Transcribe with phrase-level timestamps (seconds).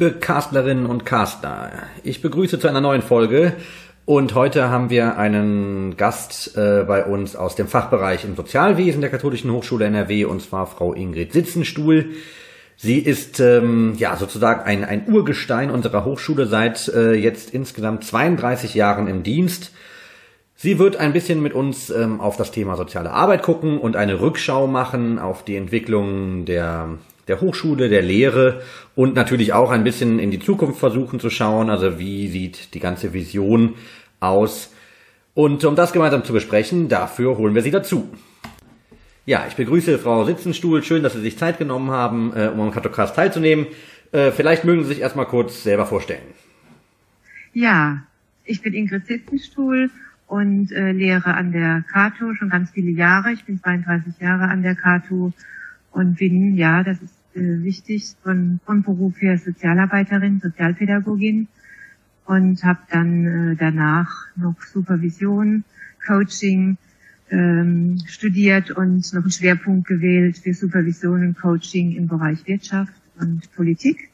[0.00, 1.72] Liebe Castlerinnen und Castler,
[2.04, 3.52] ich begrüße zu einer neuen Folge
[4.06, 9.10] und heute haben wir einen Gast äh, bei uns aus dem Fachbereich im Sozialwesen der
[9.10, 12.12] Katholischen Hochschule NRW und zwar Frau Ingrid Sitzenstuhl.
[12.78, 18.72] Sie ist ähm, ja sozusagen ein, ein Urgestein unserer Hochschule seit äh, jetzt insgesamt 32
[18.72, 19.70] Jahren im Dienst.
[20.56, 24.22] Sie wird ein bisschen mit uns ähm, auf das Thema soziale Arbeit gucken und eine
[24.22, 26.96] Rückschau machen auf die Entwicklung der
[27.30, 28.60] der Hochschule, der Lehre
[28.96, 31.70] und natürlich auch ein bisschen in die Zukunft versuchen zu schauen.
[31.70, 33.74] Also wie sieht die ganze Vision
[34.18, 34.74] aus?
[35.32, 38.10] Und um das gemeinsam zu besprechen, dafür holen wir Sie dazu.
[39.26, 40.82] Ja, ich begrüße Frau Sitzenstuhl.
[40.82, 43.68] Schön, dass Sie sich Zeit genommen haben, äh, um am Katokast teilzunehmen.
[44.10, 46.26] Äh, vielleicht mögen Sie sich erstmal kurz selber vorstellen.
[47.52, 48.02] Ja,
[48.44, 49.88] ich bin Ingrid Sitzenstuhl
[50.26, 53.30] und äh, lehre an der Kato schon ganz viele Jahre.
[53.32, 55.32] Ich bin 32 Jahre an der Kato
[55.92, 61.48] und bin, ja, das ist äh, wichtig, von, von Beruf her Sozialarbeiterin, Sozialpädagogin
[62.26, 65.64] und habe dann äh, danach noch Supervision,
[66.06, 66.76] Coaching
[67.30, 73.50] ähm, studiert und noch einen Schwerpunkt gewählt für Supervision und Coaching im Bereich Wirtschaft und
[73.54, 74.10] Politik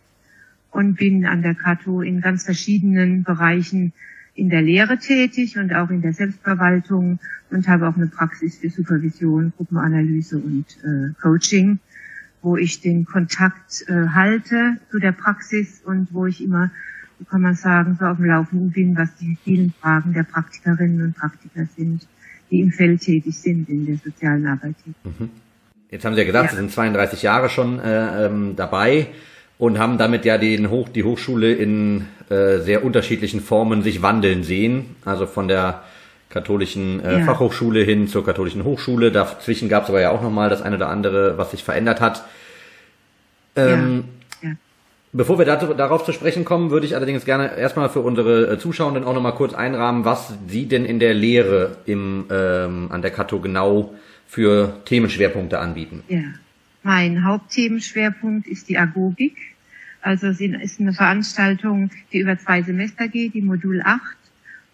[0.70, 3.92] und bin an der Kato in ganz verschiedenen Bereichen
[4.34, 7.18] in der Lehre tätig und auch in der Selbstverwaltung
[7.50, 11.78] und habe auch eine Praxis für Supervision, Gruppenanalyse und äh, Coaching
[12.46, 16.70] wo ich den Kontakt äh, halte zu der Praxis und wo ich immer,
[17.18, 21.02] wie kann man sagen, so auf dem Laufenden bin, was die vielen Fragen der Praktikerinnen
[21.02, 22.06] und Praktiker sind,
[22.48, 24.76] die im Feld tätig sind in der sozialen Arbeit.
[25.02, 25.30] Mhm.
[25.90, 26.50] Jetzt haben Sie ja gesagt, ja.
[26.52, 29.08] Sie sind 32 Jahre schon äh, ähm, dabei
[29.58, 34.44] und haben damit ja den Hoch, die Hochschule in äh, sehr unterschiedlichen Formen sich wandeln
[34.44, 34.94] sehen.
[35.04, 35.82] Also von der
[36.30, 37.24] katholischen äh, ja.
[37.24, 39.12] Fachhochschule hin zur katholischen Hochschule.
[39.12, 42.24] Dazwischen gab es aber ja auch nochmal das eine oder andere, was sich verändert hat.
[43.54, 44.04] Ähm,
[44.42, 44.50] ja.
[44.50, 44.56] Ja.
[45.12, 48.58] Bevor wir dazu, darauf zu sprechen kommen, würde ich allerdings gerne erstmal für unsere äh,
[48.58, 53.12] Zuschauenden auch nochmal kurz einrahmen, was Sie denn in der Lehre im, ähm, an der
[53.12, 53.94] Kato genau
[54.26, 56.02] für Themenschwerpunkte anbieten.
[56.08, 56.22] Ja.
[56.82, 59.36] Mein Hauptthemenschwerpunkt ist die Agogik.
[60.02, 64.00] Also es ist eine Veranstaltung, die über zwei Semester geht, die Modul 8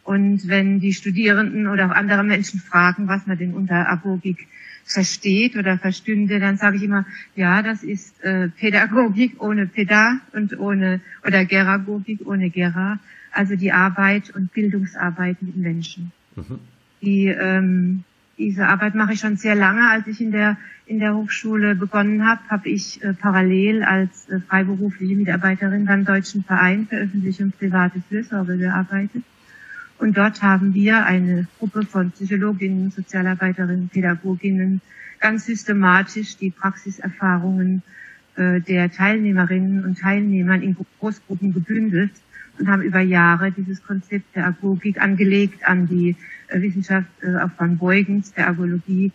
[0.05, 4.49] und wenn die Studierenden oder auch andere Menschen fragen, was man denn unter Agogik
[4.85, 10.59] versteht oder verstünde, dann sage ich immer, ja, das ist äh, Pädagogik ohne Päda und
[10.59, 12.99] ohne oder Geragogik ohne Gera,
[13.31, 16.11] also die Arbeit und Bildungsarbeit mit Menschen.
[16.35, 16.59] Mhm.
[17.01, 18.05] Die, ähm,
[18.39, 19.89] diese Arbeit mache ich schon sehr lange.
[19.89, 24.41] Als ich in der in der Hochschule begonnen habe, habe ich äh, parallel als äh,
[24.41, 29.23] freiberufliche Mitarbeiterin beim Deutschen Verein für öffentliche und private Fürsorge gearbeitet.
[30.03, 34.81] Und dort haben wir eine Gruppe von Psychologinnen, Sozialarbeiterinnen, Pädagoginnen
[35.21, 37.85] ganz systematisch die Praxiserfahrungen
[38.35, 42.11] äh, der Teilnehmerinnen und Teilnehmern in Großgruppen gebündelt
[42.59, 46.17] und haben über Jahre dieses Konzept der Agogik angelegt an die
[46.49, 49.13] äh, Wissenschaft äh, auch von Beugens, der Agologie,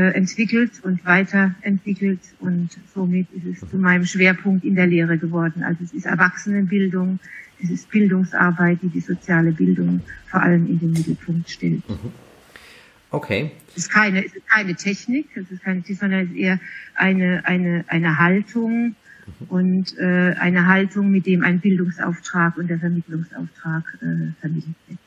[0.00, 5.62] entwickelt und weiterentwickelt und somit ist es zu meinem Schwerpunkt in der Lehre geworden.
[5.62, 7.18] Also es ist Erwachsenenbildung,
[7.62, 11.88] es ist Bildungsarbeit, die die soziale Bildung vor allem in den Mittelpunkt stellt.
[11.88, 12.12] Mhm.
[13.10, 13.52] Okay.
[13.70, 16.60] Es ist keine, es ist keine Technik, es ist keine Technik, sondern es ist eher
[16.94, 18.94] eine, eine, eine Haltung
[19.26, 19.46] mhm.
[19.48, 24.98] und äh, eine Haltung, mit dem ein Bildungsauftrag und der Vermittlungsauftrag äh, vermittelt wird.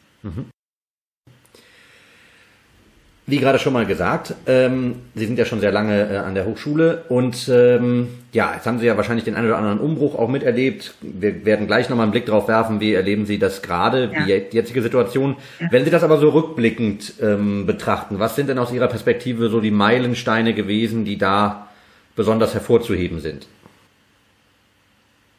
[3.28, 6.46] Wie gerade schon mal gesagt, ähm, Sie sind ja schon sehr lange äh, an der
[6.46, 10.28] Hochschule und ähm, ja, jetzt haben Sie ja wahrscheinlich den einen oder anderen Umbruch auch
[10.28, 10.96] miterlebt.
[11.02, 14.26] Wir werden gleich nochmal einen Blick drauf werfen, wie erleben Sie das gerade, ja.
[14.26, 15.36] die jetzige Situation.
[15.60, 15.68] Ja.
[15.72, 19.62] Wenn Sie das aber so rückblickend ähm, betrachten, was sind denn aus Ihrer Perspektive so
[19.62, 21.68] die Meilensteine gewesen, die da
[22.16, 23.48] besonders hervorzuheben sind?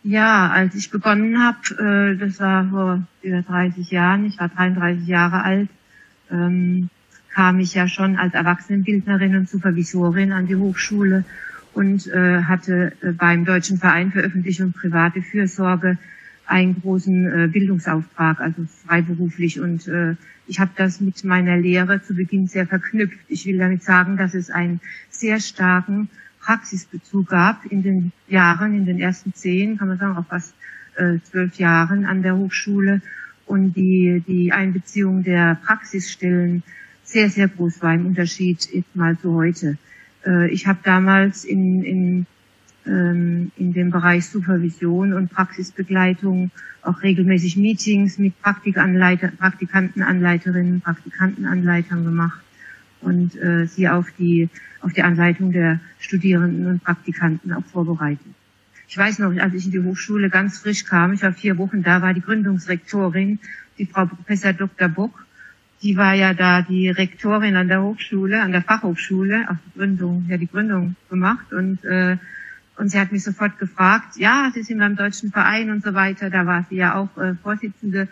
[0.04, 5.06] Ja, als ich begonnen habe, äh, das war vor über 30 Jahren, ich war 33
[5.06, 5.68] Jahre alt,
[6.30, 6.88] ähm,
[7.34, 11.24] kam ich ja schon als Erwachsenenbildnerin und Supervisorin an die Hochschule
[11.72, 15.98] und äh, hatte äh, beim Deutschen Verein für öffentliche und private Fürsorge
[16.46, 19.60] einen großen äh, Bildungsauftrag, also freiberuflich.
[19.60, 23.18] Und äh, ich habe das mit meiner Lehre zu Beginn sehr verknüpft.
[23.28, 28.84] Ich will damit sagen, dass es einen sehr starken Praxisbezug gab in den Jahren, in
[28.84, 30.54] den ersten zehn, kann man sagen, auch fast
[30.96, 33.00] äh, zwölf Jahren an der Hochschule.
[33.46, 36.62] Und die, die Einbeziehung der Praxisstellen
[37.12, 39.76] sehr, sehr groß war im Unterschied mal zu heute.
[40.26, 42.26] Äh, ich habe damals in, in,
[42.86, 46.50] ähm, in dem Bereich Supervision und Praxisbegleitung
[46.82, 52.42] auch regelmäßig Meetings mit Praktikanleiter, Praktikantenanleiterinnen, Praktikantenanleitern gemacht
[53.02, 54.48] und äh, sie auf die,
[54.80, 58.26] auf die Anleitung der Studierenden und Praktikanten auch vorbereitet.
[58.88, 61.82] ich weiß noch, als ich in die Hochschule ganz frisch kam, ich war vier Wochen
[61.82, 63.38] da, war die Gründungsrektorin,
[63.78, 64.88] die Frau Professor Dr.
[64.88, 65.24] Bock,
[65.82, 70.26] die war ja da die Rektorin an der Hochschule, an der Fachhochschule, auch die Gründung,
[70.28, 72.16] ja die Gründung gemacht und äh,
[72.74, 76.30] und sie hat mich sofort gefragt, ja, Sie sind beim Deutschen Verein und so weiter,
[76.30, 78.08] da war sie ja auch äh, Vorsitzende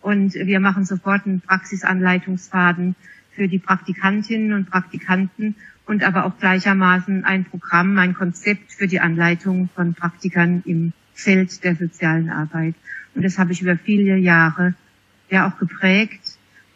[0.00, 2.94] und wir machen sofort einen Praxisanleitungsfaden
[3.32, 9.00] für die Praktikantinnen und Praktikanten und aber auch gleichermaßen ein Programm, ein Konzept für die
[9.00, 12.74] Anleitung von Praktikern im Feld der sozialen Arbeit.
[13.14, 14.74] Und das habe ich über viele Jahre
[15.30, 16.25] ja auch geprägt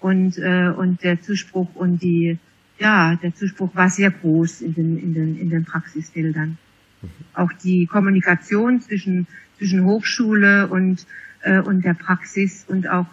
[0.01, 2.39] und äh, und der Zuspruch und die
[2.79, 6.59] ja der Zuspruch war sehr groß in den in den in den Praxisfeldern.
[7.03, 7.09] Mhm.
[7.35, 9.27] Auch die Kommunikation zwischen
[9.59, 11.07] zwischen Hochschule und
[11.43, 13.07] äh, und der Praxis und auch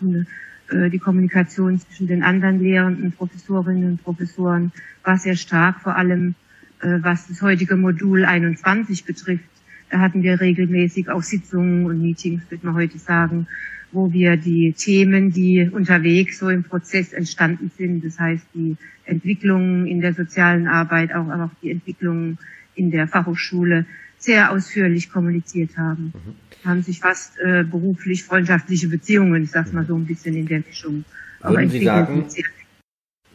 [0.69, 4.71] äh, die Kommunikation zwischen den anderen Lehrenden, Professorinnen und Professoren
[5.03, 6.35] war sehr stark, vor allem
[6.81, 9.43] äh, was das heutige Modul 21 betrifft.
[9.89, 13.47] Da hatten wir regelmäßig auch Sitzungen und Meetings, würde man heute sagen,
[13.91, 18.75] wo wir die Themen, die unterwegs so im Prozess entstanden sind, das heißt die
[19.05, 22.37] Entwicklungen in der sozialen Arbeit, auch, aber auch die Entwicklungen
[22.75, 23.85] in der Fachhochschule
[24.17, 26.13] sehr ausführlich kommuniziert haben.
[26.13, 26.67] Mhm.
[26.67, 30.63] Haben sich fast äh, beruflich freundschaftliche Beziehungen, ich sag's mal so ein bisschen in der
[30.67, 31.05] Mischung.
[31.41, 32.25] Würden Sie sagen,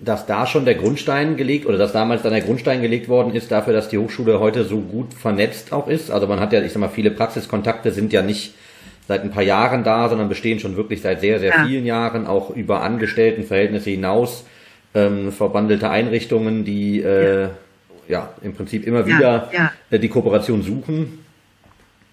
[0.04, 3.52] dass da schon der Grundstein gelegt oder dass damals dann der Grundstein gelegt worden ist
[3.52, 6.10] dafür, dass die Hochschule heute so gut vernetzt auch ist?
[6.10, 8.54] Also man hat ja, ich sag mal, viele Praxiskontakte sind ja nicht
[9.06, 11.66] seit ein paar Jahren da, sondern bestehen schon wirklich seit sehr, sehr ja.
[11.66, 14.44] vielen Jahren, auch über Angestelltenverhältnisse hinaus,
[14.94, 17.50] ähm, verbandelte Einrichtungen, die äh, ja.
[18.08, 21.24] ja im Prinzip immer wieder ja, äh, die Kooperation suchen.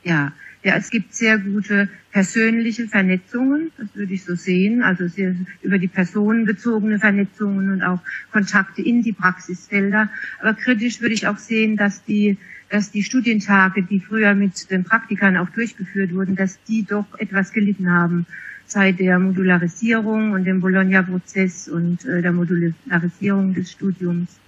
[0.04, 0.32] Ja,
[0.64, 5.78] ja, es gibt sehr gute persönliche Vernetzungen, das würde ich so sehen, also sehr über
[5.78, 8.00] die personenbezogene Vernetzungen und auch
[8.32, 10.10] Kontakte in die Praxisfelder.
[10.42, 12.38] Aber kritisch würde ich auch sehen, dass die
[12.70, 17.52] dass die Studientage, die früher mit den Praktikern auch durchgeführt wurden, dass die doch etwas
[17.52, 18.28] gelitten haben
[18.68, 24.40] seit der Modularisierung und dem Bologna-Prozess und äh, der Modularisierung des Studiums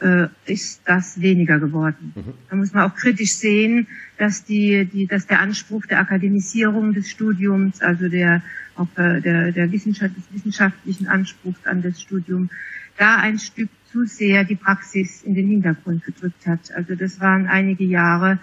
[0.00, 2.12] äh, ist das weniger geworden.
[2.14, 2.34] Mhm.
[2.50, 3.86] Da muss man auch kritisch sehen,
[4.18, 8.42] dass die, die, dass der Anspruch der Akademisierung des Studiums, also der
[8.76, 12.50] auch äh, der, der Wissenschaft, des wissenschaftlichen Anspruchs an das Studium,
[12.96, 16.72] da ein Stück zu sehr die Praxis in den Hintergrund gedrückt hat.
[16.74, 18.38] Also das waren einige Jahre,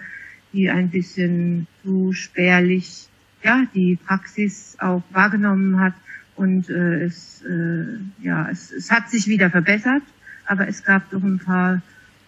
[0.52, 3.08] die ein bisschen zu spärlich
[3.42, 5.94] ja die Praxis auch wahrgenommen hat
[6.36, 10.02] und äh, es äh, ja es, es hat sich wieder verbessert
[10.46, 11.80] aber es gab doch ein paar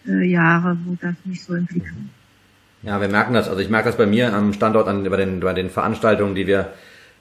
[0.07, 2.91] äh, Jahre, wo das nicht so Blick war.
[2.91, 3.49] Ja, wir merken das.
[3.49, 6.45] Also ich merke das bei mir am Standort an, bei, den, bei den Veranstaltungen, die
[6.45, 6.73] wir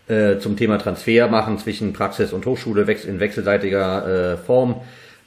[0.09, 4.83] äh, zum Thema Transfer machen zwischen Praxis und Hochschule in wechselseitiger äh, Form,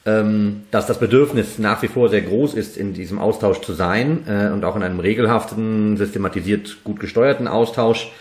[0.05, 4.25] ähm, dass das Bedürfnis nach wie vor sehr groß ist, in diesem Austausch zu sein
[4.27, 8.11] äh, und auch in einem regelhaften, systematisiert gut gesteuerten Austausch.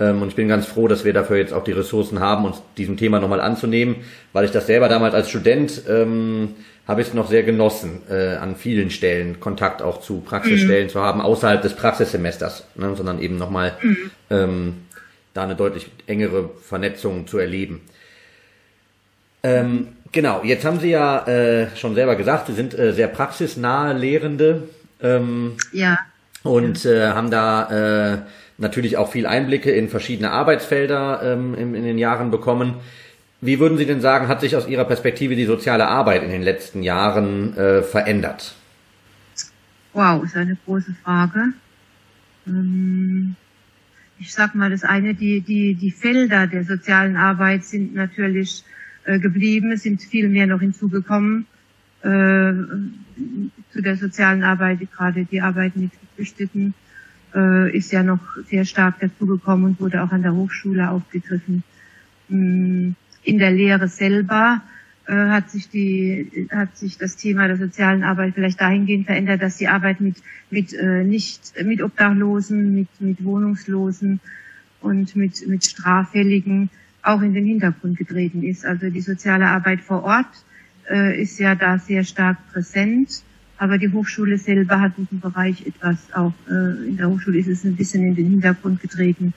[0.00, 2.62] Ähm, und ich bin ganz froh, dass wir dafür jetzt auch die Ressourcen haben, uns
[2.78, 3.96] diesem Thema nochmal anzunehmen,
[4.32, 6.54] weil ich das selber damals als Student ähm,
[6.86, 10.90] habe ich es noch sehr genossen, äh, an vielen Stellen Kontakt auch zu Praxisstellen mhm.
[10.90, 14.10] zu haben, außerhalb des Praxissemesters, ne, sondern eben nochmal mhm.
[14.30, 14.74] ähm,
[15.34, 17.82] da eine deutlich engere Vernetzung zu erleben.
[19.42, 23.92] Ähm, genau, jetzt haben Sie ja äh, schon selber gesagt, Sie sind äh, sehr praxisnahe
[23.92, 24.62] Lehrende.
[25.02, 25.98] Ähm, ja.
[26.42, 28.18] Und äh, haben da äh,
[28.58, 32.76] natürlich auch viel Einblicke in verschiedene Arbeitsfelder ähm, in, in den Jahren bekommen.
[33.46, 36.42] Wie würden Sie denn sagen, hat sich aus Ihrer Perspektive die soziale Arbeit in den
[36.42, 38.56] letzten Jahren äh, verändert?
[39.92, 41.52] Wow, ist eine große Frage.
[42.46, 43.36] Ähm,
[44.18, 48.64] ich sag mal, das eine, die, die, die Felder der sozialen Arbeit sind natürlich
[49.04, 51.46] äh, geblieben, es sind viel mehr noch hinzugekommen
[52.02, 52.52] äh,
[53.72, 56.74] zu der sozialen Arbeit, gerade die Arbeit mit Geflüchteten
[57.34, 61.62] äh, ist ja noch sehr stark dazugekommen und wurde auch an der Hochschule aufgegriffen.
[62.28, 64.62] Ähm, in der Lehre selber
[65.06, 69.56] äh, hat sich die hat sich das Thema der sozialen Arbeit vielleicht dahingehend verändert, dass
[69.56, 70.16] die Arbeit mit
[70.50, 74.20] mit äh, nicht mit Obdachlosen, mit mit Wohnungslosen
[74.80, 76.70] und mit mit Straffälligen
[77.02, 78.64] auch in den Hintergrund getreten ist.
[78.64, 80.44] Also die soziale Arbeit vor Ort
[80.88, 83.22] äh, ist ja da sehr stark präsent,
[83.58, 87.64] aber die Hochschule selber hat diesen Bereich etwas auch äh, in der Hochschule ist es
[87.64, 89.34] ein bisschen in den Hintergrund getreten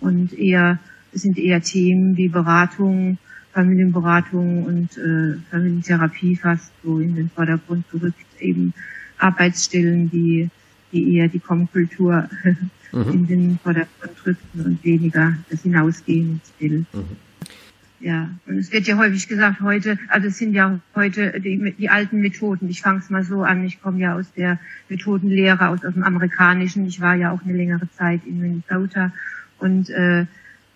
[0.00, 0.78] und eher
[1.14, 3.18] es sind eher Themen wie Beratung,
[3.52, 8.72] Familienberatung und äh, Familientherapie fast so in den Vordergrund gerückt, eben
[9.18, 10.48] Arbeitsstellen, die,
[10.92, 12.28] die eher die Kommkultur
[12.92, 13.12] mhm.
[13.12, 16.86] in den Vordergrund rückten und weniger das Hinausgehen Bild.
[16.94, 17.04] Mhm.
[18.00, 18.30] ja.
[18.46, 22.20] Und es wird ja häufig gesagt, heute, also es sind ja heute die, die alten
[22.20, 22.68] Methoden.
[22.68, 26.04] Ich fange es mal so an, ich komme ja aus der Methodenlehre, aus, aus dem
[26.04, 26.86] Amerikanischen.
[26.86, 29.12] Ich war ja auch eine längere Zeit in Minnesota
[29.58, 30.26] und äh,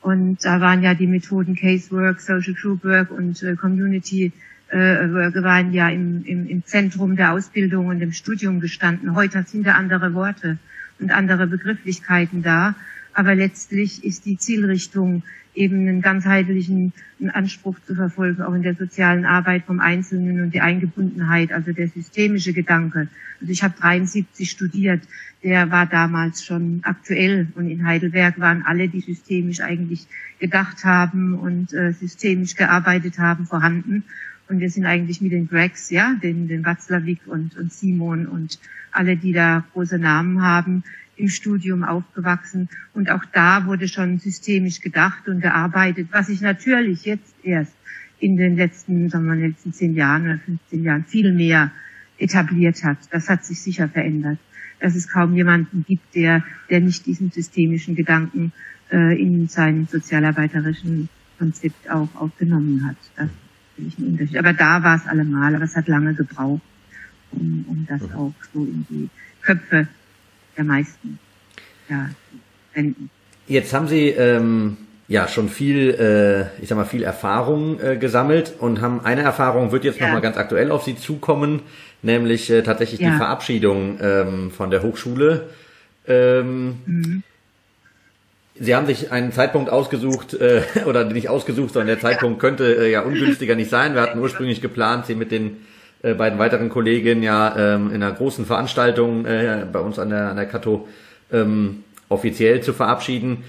[0.07, 4.31] und da waren ja die Methoden Casework, Social Group Work und äh, Community
[4.69, 9.17] äh, Work waren ja im, im, im Zentrum der Ausbildung und im Studium gestanden.
[9.17, 10.59] Heute sind da andere Worte
[11.01, 12.77] und andere Begrifflichkeiten da.
[13.17, 15.23] Aber letztlich ist die Zielrichtung
[15.55, 16.93] eben einen ganzheitlichen
[17.33, 21.89] Anspruch zu verfolgen, auch in der sozialen Arbeit vom Einzelnen und die Eingebundenheit, also der
[21.89, 23.09] systemische Gedanke.
[23.41, 25.01] Also ich habe 73 studiert,
[25.43, 30.07] der war damals schon aktuell und in Heidelberg waren alle, die systemisch eigentlich
[30.39, 34.05] gedacht haben und äh, systemisch gearbeitet haben, vorhanden.
[34.47, 38.59] Und wir sind eigentlich mit den Gregs, ja, den, den Watzlawick und, und Simon und
[38.93, 40.85] alle, die da große Namen haben,
[41.17, 47.05] im Studium aufgewachsen und auch da wurde schon systemisch gedacht und gearbeitet, was sich natürlich
[47.05, 47.75] jetzt erst
[48.19, 51.71] in den letzten, sagen wir, den letzten zehn Jahren oder 15 Jahren viel mehr
[52.19, 52.99] etabliert hat.
[53.11, 54.39] Das hat sich sicher verändert.
[54.81, 58.53] Dass es kaum jemanden gibt, der, der nicht diesen systemischen Gedanken
[58.91, 61.09] äh, in seinem sozialarbeiterischen
[61.39, 62.97] Konzept auch aufgenommen hat.
[63.17, 63.29] Das
[63.79, 64.39] ist ein Unterschied.
[64.39, 66.63] Aber da war es allemal, aber es hat lange gebraucht,
[67.33, 69.09] um, um das auch so in die
[69.43, 69.89] Köpfe
[70.57, 71.19] der meisten
[71.89, 72.11] ja,
[72.75, 73.11] wenden.
[73.47, 74.77] Jetzt haben Sie ähm,
[75.09, 79.73] ja schon viel, äh, ich sag mal, viel Erfahrung äh, gesammelt und haben eine Erfahrung
[79.73, 80.07] wird jetzt ja.
[80.07, 81.63] nochmal ganz aktuell auf Sie zukommen,
[82.03, 83.11] nämlich äh, tatsächlich ja.
[83.11, 85.49] die Verabschiedung ähm, von der Hochschule.
[86.09, 87.23] Ähm, mhm.
[88.59, 92.91] Sie haben sich einen Zeitpunkt ausgesucht, äh, oder nicht ausgesucht, sondern der Zeitpunkt könnte äh,
[92.91, 93.95] ja ungünstiger nicht sein.
[93.95, 95.59] Wir hatten ursprünglich geplant, Sie mit den
[96.07, 100.31] äh, beiden weiteren Kolleginnen ja ähm, in einer großen Veranstaltung äh, bei uns an der,
[100.31, 100.87] an der Kato
[101.33, 103.43] ähm, offiziell zu verabschieden.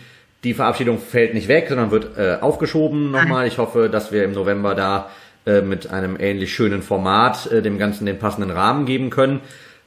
[0.44, 3.46] Die Verabschiedung fällt nicht weg, sondern wird äh, aufgeschoben nochmal.
[3.48, 5.10] Ich hoffe, dass wir im November da
[5.46, 9.42] äh, mit einem ähnlich schönen Format äh, dem Ganzen den passenden Rahmen geben können.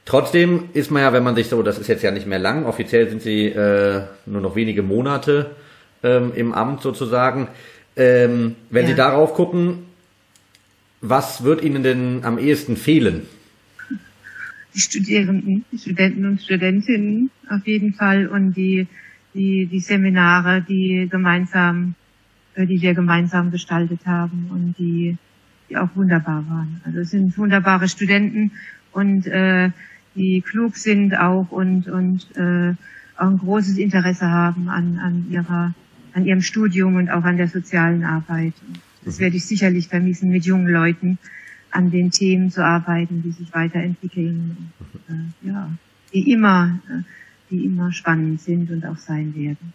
[0.05, 2.65] Trotzdem ist man ja, wenn man sich so, das ist jetzt ja nicht mehr lang,
[2.65, 5.51] offiziell sind sie äh, nur noch wenige Monate
[6.03, 7.49] ähm, im Amt sozusagen.
[7.97, 8.89] Ähm, wenn ja.
[8.89, 9.90] Sie darauf gucken,
[11.01, 13.23] was wird Ihnen denn am ehesten fehlen?
[14.73, 18.87] Die Studierenden, die Studenten und Studentinnen auf jeden Fall und die,
[19.33, 21.95] die, die Seminare, die gemeinsam,
[22.55, 25.17] äh, die wir gemeinsam gestaltet haben und die,
[25.69, 26.81] die auch wunderbar waren.
[26.85, 28.51] Also es sind wunderbare Studenten
[28.93, 29.71] und äh,
[30.15, 32.73] die klug sind auch und und äh,
[33.17, 35.73] auch ein großes Interesse haben an an ihrer
[36.13, 38.53] an ihrem Studium und auch an der sozialen Arbeit.
[39.03, 41.17] Das werde ich sicherlich vermissen, mit jungen Leuten
[41.71, 44.71] an den Themen zu arbeiten, die sich weiterentwickeln,
[45.09, 45.71] äh, ja,
[46.13, 47.01] die immer, äh,
[47.49, 49.73] die immer spannend sind und auch sein werden.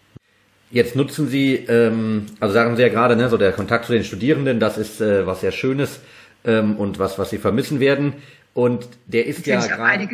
[0.69, 4.03] Jetzt nutzen Sie, ähm, also sagen Sie ja gerade, ne, so der Kontakt zu den
[4.03, 6.01] Studierenden, das ist äh, was sehr Schönes
[6.43, 8.13] ähm, und was, was Sie vermissen werden.
[8.53, 10.09] Und der ist ja gerade.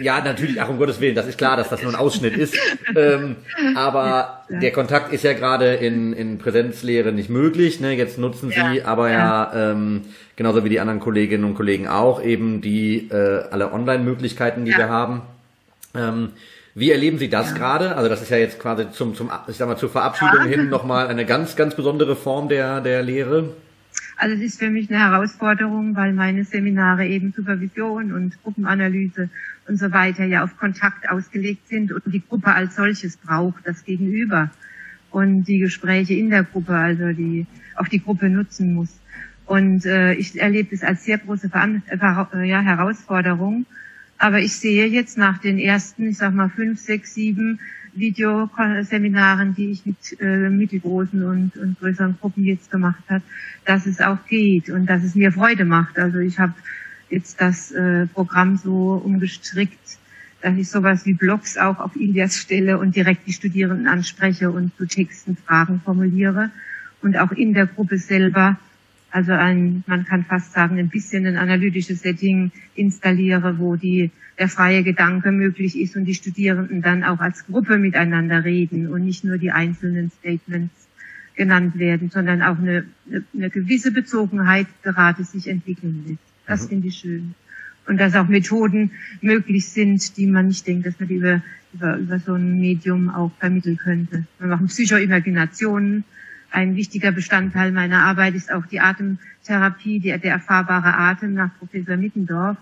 [0.00, 2.56] Ja, natürlich, ach um Gottes Willen, das ist klar, dass das nur ein Ausschnitt ist.
[2.96, 3.34] ähm,
[3.74, 4.60] aber ja.
[4.60, 7.80] der Kontakt ist ja gerade in, in Präsenzlehre nicht möglich.
[7.80, 7.94] Ne?
[7.94, 8.84] Jetzt nutzen Sie ja.
[8.84, 10.02] aber ja, ja ähm,
[10.36, 14.88] genauso wie die anderen Kolleginnen und Kollegen auch eben die äh, alle Online-Möglichkeiten, die wir
[14.88, 15.22] haben.
[15.96, 16.30] Ähm,
[16.76, 17.96] wie erleben Sie das gerade?
[17.96, 21.08] Also das ist ja jetzt quasi zum, zum ich sag mal, zur Verabschiedung hin nochmal
[21.08, 23.48] eine ganz, ganz besondere Form der, der Lehre.
[24.16, 29.30] Also es ist für mich eine Herausforderung, weil meine Seminare eben Supervision und Gruppenanalyse
[29.68, 33.84] und so weiter ja auf Kontakt ausgelegt sind und die Gruppe als solches braucht, das
[33.84, 34.50] Gegenüber
[35.10, 38.98] und die Gespräche in der Gruppe, also die auch die Gruppe nutzen muss.
[39.46, 43.66] Und äh, ich erlebe es als sehr große Veran äh, ja, Herausforderung.
[44.18, 47.60] Aber ich sehe jetzt nach den ersten, ich sag mal, fünf, sechs, sieben
[47.98, 53.22] Videoseminaren, die ich mit äh, mittelgroßen und, und größeren Gruppen jetzt gemacht habe,
[53.64, 55.98] dass es auch geht und dass es mir Freude macht.
[55.98, 56.54] Also ich habe
[57.10, 59.98] jetzt das äh, Programm so umgestrickt,
[60.40, 64.76] dass ich sowas wie Blogs auch auf Ilias stelle und direkt die Studierenden anspreche und
[64.76, 66.50] zu Texten Fragen formuliere
[67.02, 68.58] und auch in der Gruppe selber,
[69.10, 74.48] also ein, man kann fast sagen, ein bisschen ein analytisches Setting installiere, wo die der
[74.48, 79.24] freie Gedanke möglich ist und die Studierenden dann auch als Gruppe miteinander reden und nicht
[79.24, 80.88] nur die einzelnen Statements
[81.34, 82.84] genannt werden, sondern auch eine,
[83.34, 86.22] eine gewisse Bezogenheit gerade sich entwickeln lässt.
[86.46, 86.68] Das mhm.
[86.68, 87.34] finde ich schön.
[87.86, 88.90] Und dass auch Methoden
[89.22, 93.08] möglich sind, die man nicht denkt, dass man die über, über, über so ein Medium
[93.08, 94.26] auch vermitteln könnte.
[94.38, 96.04] Wir machen Psychoimaginationen.
[96.50, 101.96] Ein wichtiger Bestandteil meiner Arbeit ist auch die Atemtherapie, der, der erfahrbare Atem nach Professor
[101.96, 102.56] Mittendorf.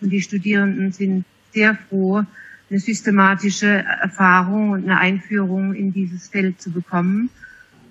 [0.00, 2.24] Und die Studierenden sind sehr froh,
[2.70, 7.30] eine systematische Erfahrung und eine Einführung in dieses Feld zu bekommen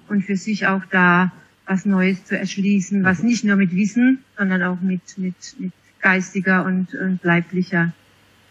[0.08, 1.32] und für sich auch da
[1.66, 6.64] was Neues zu erschließen, was nicht nur mit Wissen, sondern auch mit, mit, mit geistiger
[6.64, 7.94] und, und leiblicher,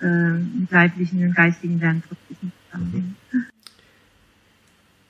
[0.03, 3.17] äh, mit leiblichen und geistigen Lernprozessen zusammenhängt.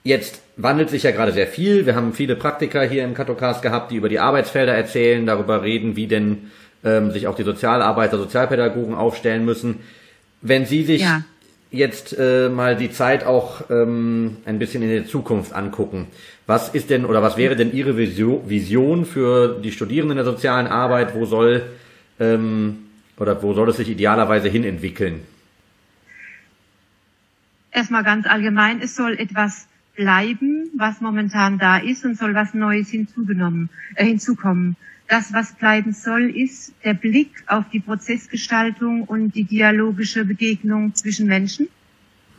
[0.07, 1.85] Jetzt wandelt sich ja gerade sehr viel.
[1.85, 5.97] Wir haben viele Praktiker hier im Katocast gehabt, die über die Arbeitsfelder erzählen, darüber reden,
[5.97, 6.53] wie denn
[6.85, 9.81] ähm, sich auch die Sozialarbeiter, Sozialpädagogen aufstellen müssen.
[10.43, 11.25] Wenn Sie sich ja.
[11.73, 16.07] jetzt äh, mal die Zeit auch ähm, ein bisschen in die Zukunft angucken,
[16.47, 21.17] was ist denn oder was wäre denn Ihre Vision für die Studierenden der sozialen Arbeit?
[21.17, 21.65] Wo soll
[22.21, 22.79] ähm,
[23.19, 25.23] oder wo soll es sich idealerweise hin entwickeln?
[27.73, 32.91] Erstmal ganz allgemein, es soll etwas bleiben, was momentan da ist und soll was Neues
[32.91, 34.77] hinzugenommen, äh, hinzukommen.
[35.09, 41.27] Das, was bleiben soll, ist der Blick auf die Prozessgestaltung und die dialogische Begegnung zwischen
[41.27, 41.69] Menschen.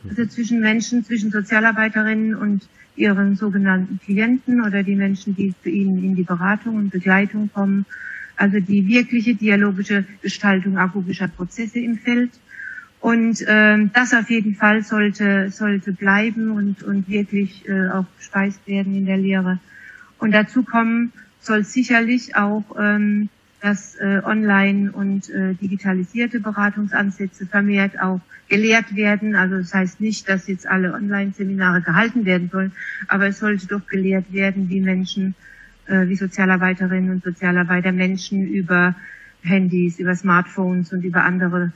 [0.08, 6.02] Also zwischen Menschen, zwischen Sozialarbeiterinnen und ihren sogenannten Klienten oder die Menschen, die zu ihnen
[6.04, 7.86] in die Beratung und Begleitung kommen.
[8.36, 12.30] Also die wirkliche dialogische Gestaltung agogischer Prozesse im Feld.
[13.00, 18.66] Und ähm, das auf jeden Fall sollte, sollte bleiben und, und wirklich äh, auch gespeist
[18.66, 19.60] werden in der Lehre.
[20.18, 23.28] Und dazu kommen soll sicherlich auch ähm,
[23.60, 29.34] dass äh, online und äh, digitalisierte Beratungsansätze vermehrt auch gelehrt werden.
[29.34, 32.72] Also das heißt nicht, dass jetzt alle Online-Seminare gehalten werden sollen,
[33.08, 35.34] aber es sollte doch gelehrt werden, wie Menschen,
[35.86, 38.94] äh, wie Sozialarbeiterinnen und Sozialarbeiter Menschen über
[39.42, 41.72] Handys, über Smartphones und über andere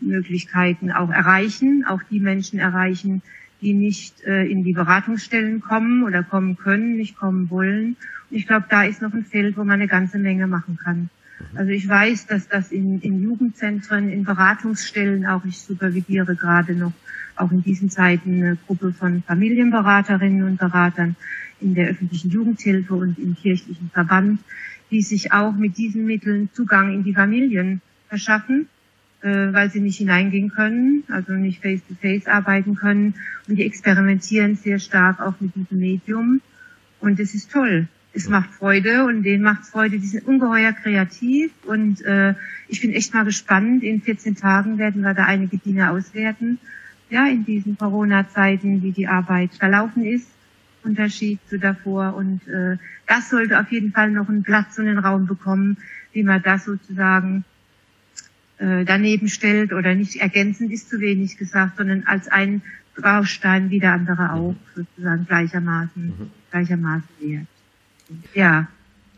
[0.00, 3.22] Möglichkeiten auch erreichen, auch die Menschen erreichen,
[3.60, 7.96] die nicht äh, in die Beratungsstellen kommen oder kommen können, nicht kommen wollen.
[8.30, 11.10] Und ich glaube, da ist noch ein Feld, wo man eine ganze Menge machen kann.
[11.52, 11.58] Mhm.
[11.58, 16.92] Also ich weiß, dass das in, in Jugendzentren, in Beratungsstellen auch, ich supervidiere gerade noch
[17.36, 21.16] auch in diesen Zeiten eine Gruppe von Familienberaterinnen und Beratern
[21.60, 24.40] in der öffentlichen Jugendhilfe und im kirchlichen Verband,
[24.90, 28.68] die sich auch mit diesen Mitteln Zugang in die Familien verschaffen
[29.22, 33.14] äh, weil sie nicht hineingehen können, also nicht face-to-face -face arbeiten können.
[33.48, 36.40] Und die experimentieren sehr stark auch mit diesem Medium.
[37.00, 37.88] Und es ist toll.
[38.12, 39.98] Es macht Freude und denen macht Freude.
[39.98, 42.34] Die sind ungeheuer kreativ und äh,
[42.66, 43.82] ich bin echt mal gespannt.
[43.82, 46.58] In 14 Tagen werden wir da einige Dinge auswerten.
[47.10, 50.28] Ja, in diesen Corona-Zeiten, wie die Arbeit verlaufen ist.
[50.84, 52.14] Unterschied zu davor.
[52.14, 52.76] Und äh,
[53.06, 55.76] das sollte auf jeden Fall noch einen Platz und einen Raum bekommen,
[56.12, 57.44] wie man das sozusagen
[58.58, 62.62] äh, daneben stellt oder nicht ergänzend ist zu wenig gesagt, sondern als ein
[63.00, 66.30] Baustein wie der andere auch sozusagen gleichermaßen, mhm.
[66.50, 67.46] gleichermaßen wert.
[68.34, 68.68] Ja.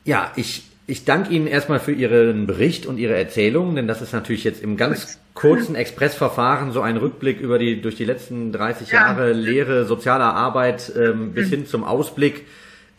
[0.05, 4.13] Ja, ich, ich danke Ihnen erstmal für Ihren Bericht und Ihre Erzählung, denn das ist
[4.13, 8.91] natürlich jetzt im ganz kurzen Expressverfahren so ein Rückblick über die durch die letzten 30
[8.91, 9.01] ja.
[9.01, 11.51] Jahre Lehre sozialer Arbeit ähm, bis mhm.
[11.51, 12.47] hin zum Ausblick.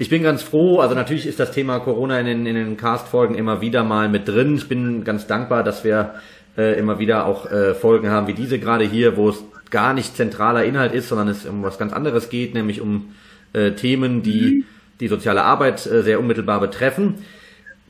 [0.01, 3.35] Ich bin ganz froh, also natürlich ist das Thema Corona in den, in den Cast-Folgen
[3.35, 4.55] immer wieder mal mit drin.
[4.55, 6.15] Ich bin ganz dankbar, dass wir
[6.57, 10.17] äh, immer wieder auch äh, Folgen haben wie diese gerade hier, wo es gar nicht
[10.17, 13.09] zentraler Inhalt ist, sondern es um was ganz anderes geht, nämlich um
[13.53, 14.63] äh, Themen, die mhm.
[15.01, 17.17] die soziale Arbeit äh, sehr unmittelbar betreffen.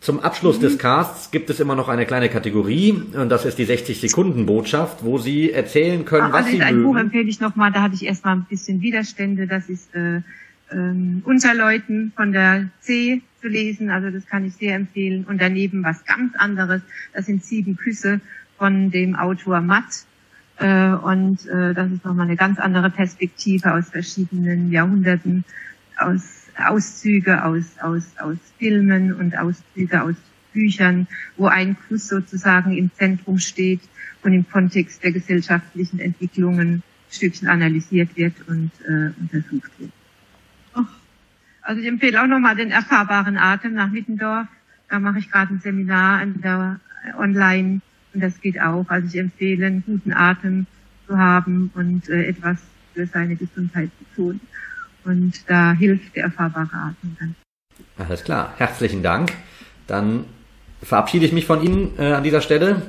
[0.02, 0.64] Zum Abschluss mhm.
[0.64, 5.18] des Casts gibt es immer noch eine kleine Kategorie und das ist die 60-Sekunden-Botschaft, wo
[5.18, 6.88] Sie erzählen können, Ach, was also Sie ein mögen.
[6.88, 9.48] Buch empfehle ich nochmal, da hatte ich erstmal ein bisschen Widerstände.
[9.48, 10.20] Das ist äh,
[10.72, 15.26] ähm, Unterleuten von der C zu lesen, also das kann ich sehr empfehlen.
[15.26, 16.82] Und daneben was ganz anderes,
[17.14, 18.22] das sind sieben Küsse
[18.58, 20.06] von dem Autor Matt.
[20.58, 25.44] Äh, und äh, das ist nochmal eine ganz andere Perspektive aus verschiedenen Jahrhunderten,
[25.98, 30.16] aus Auszüge aus, aus, aus Filmen und Auszüge aus
[30.54, 31.08] Büchern,
[31.38, 33.82] wo ein Kuss sozusagen im Zentrum steht
[34.24, 39.92] und im Kontext der gesellschaftlichen Entwicklungen Stückchen analysiert wird und äh, untersucht wird.
[41.62, 44.48] Also ich empfehle auch nochmal den erfahrbaren Atem nach Mittendorf.
[44.90, 46.80] Da mache ich gerade ein Seminar der,
[47.18, 47.82] online
[48.14, 48.86] und das geht auch.
[48.90, 50.66] Also ich empfehle, einen guten Atem
[51.08, 52.60] zu haben und äh, etwas
[52.94, 54.42] für seine Gesundheit zu tun.
[55.04, 57.36] Und da hilft der erfahrbare Atem dann.
[57.98, 58.54] Alles klar.
[58.58, 59.32] Herzlichen Dank.
[59.88, 60.26] Dann
[60.82, 62.84] verabschiede ich mich von Ihnen äh, an dieser Stelle.